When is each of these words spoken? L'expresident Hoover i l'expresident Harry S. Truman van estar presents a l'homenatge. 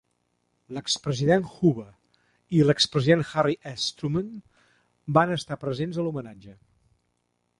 L'expresident 0.77 1.43
Hoover 1.57 1.85
i 2.59 2.63
l'expresident 2.69 3.21
Harry 3.33 3.57
S. 3.73 3.85
Truman 3.99 4.31
van 5.19 5.35
estar 5.39 5.61
presents 5.67 6.01
a 6.03 6.07
l'homenatge. 6.07 6.57